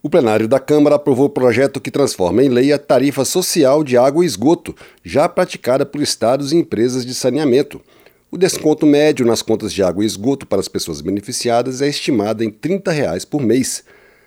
[0.00, 3.96] O plenário da Câmara aprovou o projeto que transforma em lei a tarifa social de
[3.96, 7.80] água e esgoto, já praticada por estados e empresas de saneamento.
[8.30, 12.44] O desconto médio nas contas de água e esgoto para as pessoas beneficiadas é estimado
[12.44, 13.82] em 30 reais por mês.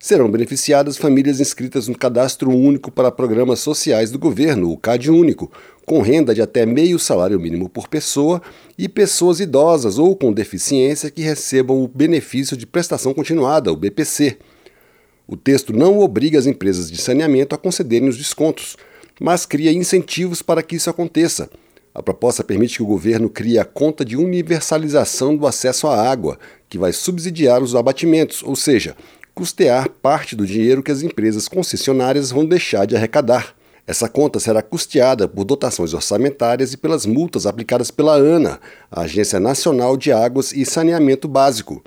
[0.00, 5.48] Serão beneficiadas famílias inscritas no Cadastro Único para Programas Sociais do Governo, o CAD Único,
[5.86, 8.42] com renda de até meio salário mínimo por pessoa
[8.76, 14.38] e pessoas idosas ou com deficiência que recebam o benefício de prestação continuada, o BPC.
[15.32, 18.76] O texto não obriga as empresas de saneamento a concederem os descontos,
[19.18, 21.48] mas cria incentivos para que isso aconteça.
[21.94, 26.38] A proposta permite que o governo crie a conta de universalização do acesso à água,
[26.68, 28.94] que vai subsidiar os abatimentos, ou seja,
[29.34, 33.54] custear parte do dinheiro que as empresas concessionárias vão deixar de arrecadar.
[33.86, 38.60] Essa conta será custeada por dotações orçamentárias e pelas multas aplicadas pela ANA,
[38.90, 41.82] a Agência Nacional de Águas e Saneamento Básico.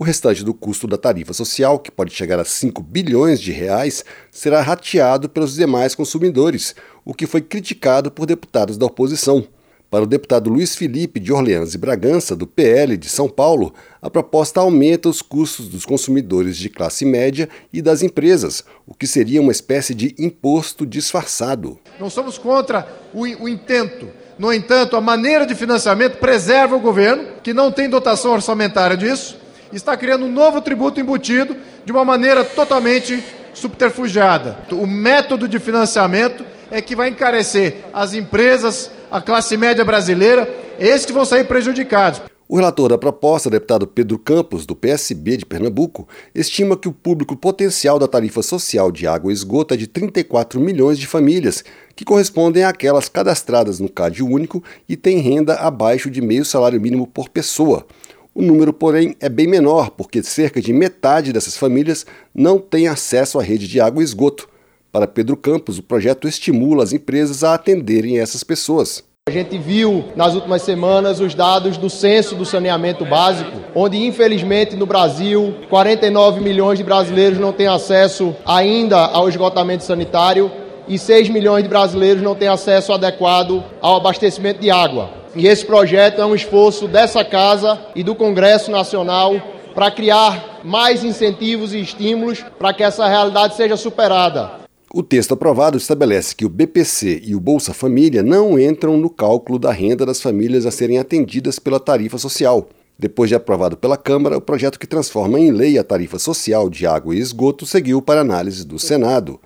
[0.00, 4.02] O restante do custo da tarifa social, que pode chegar a 5 bilhões de reais,
[4.30, 9.46] será rateado pelos demais consumidores, o que foi criticado por deputados da oposição.
[9.90, 14.08] Para o deputado Luiz Felipe de Orleans e Bragança, do PL de São Paulo, a
[14.08, 19.42] proposta aumenta os custos dos consumidores de classe média e das empresas, o que seria
[19.42, 21.78] uma espécie de imposto disfarçado.
[21.98, 24.08] Não somos contra o, o intento.
[24.38, 29.38] No entanto, a maneira de financiamento preserva o governo, que não tem dotação orçamentária disso,
[29.76, 33.22] está criando um novo tributo embutido de uma maneira totalmente
[33.54, 34.58] subterfugiada.
[34.72, 40.48] O método de financiamento é que vai encarecer as empresas, a classe média brasileira,
[40.78, 42.22] esses que vão sair prejudicados.
[42.48, 47.36] O relator da proposta, deputado Pedro Campos, do PSB de Pernambuco, estima que o público
[47.36, 51.62] potencial da tarifa social de água e esgoto é de 34 milhões de famílias,
[51.94, 57.06] que correspondem àquelas cadastradas no CAD único e têm renda abaixo de meio salário mínimo
[57.06, 57.86] por pessoa.
[58.34, 63.38] O número, porém, é bem menor, porque cerca de metade dessas famílias não tem acesso
[63.38, 64.48] à rede de água e esgoto.
[64.92, 69.04] Para Pedro Campos, o projeto estimula as empresas a atenderem essas pessoas.
[69.28, 74.74] A gente viu nas últimas semanas os dados do censo do saneamento básico, onde infelizmente
[74.74, 80.50] no Brasil 49 milhões de brasileiros não têm acesso ainda ao esgotamento sanitário
[80.88, 85.19] e 6 milhões de brasileiros não têm acesso adequado ao abastecimento de água.
[85.34, 89.34] E esse projeto é um esforço dessa casa e do Congresso Nacional
[89.74, 94.60] para criar mais incentivos e estímulos para que essa realidade seja superada.
[94.92, 99.56] O texto aprovado estabelece que o BPC e o Bolsa Família não entram no cálculo
[99.56, 102.68] da renda das famílias a serem atendidas pela tarifa social.
[102.98, 106.86] Depois de aprovado pela Câmara, o projeto que transforma em lei a tarifa social de
[106.86, 109.40] água e esgoto seguiu para análise do Senado.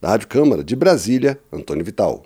[0.00, 2.24] Da Rádio Câmara de Brasília, Antônio Vital.